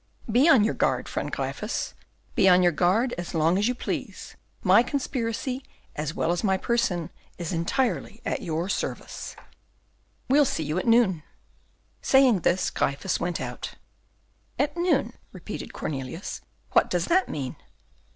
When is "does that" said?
16.89-17.29